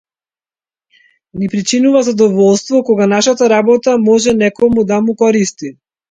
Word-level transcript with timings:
Ни 1.41 1.49
причинува 1.55 1.99
задоволство 2.07 2.79
кога 2.87 3.07
нашата 3.11 3.49
работа 3.53 3.93
може 4.05 4.33
некому 4.39 4.85
да 4.93 4.99
му 5.09 5.15
користи. 5.21 5.71